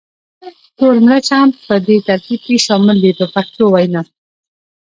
تور 0.77 0.95
مرچ 1.05 1.27
هم 1.39 1.49
په 1.67 1.75
دې 1.85 1.97
ترکیب 2.07 2.39
کې 2.45 2.63
شامل 2.65 2.97
دی 3.03 3.11
په 3.19 3.25
پښتو 3.33 3.63
وینا. 3.73 4.01